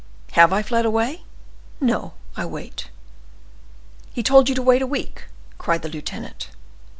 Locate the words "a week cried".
4.81-5.83